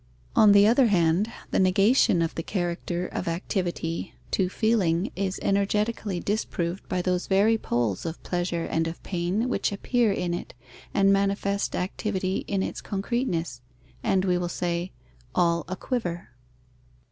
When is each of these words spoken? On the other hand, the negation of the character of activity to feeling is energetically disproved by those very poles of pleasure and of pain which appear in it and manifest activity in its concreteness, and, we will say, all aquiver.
On 0.35 0.51
the 0.51 0.65
other 0.65 0.87
hand, 0.87 1.31
the 1.51 1.59
negation 1.59 2.23
of 2.23 2.33
the 2.33 2.41
character 2.41 3.05
of 3.05 3.27
activity 3.27 4.15
to 4.31 4.49
feeling 4.49 5.11
is 5.15 5.37
energetically 5.43 6.19
disproved 6.19 6.89
by 6.89 7.03
those 7.03 7.27
very 7.27 7.55
poles 7.55 8.03
of 8.03 8.23
pleasure 8.23 8.65
and 8.65 8.87
of 8.87 9.03
pain 9.03 9.47
which 9.47 9.71
appear 9.71 10.11
in 10.11 10.33
it 10.33 10.55
and 10.91 11.13
manifest 11.13 11.75
activity 11.75 12.37
in 12.47 12.63
its 12.63 12.81
concreteness, 12.81 13.61
and, 14.01 14.25
we 14.25 14.39
will 14.39 14.49
say, 14.49 14.91
all 15.35 15.65
aquiver. 15.67 16.29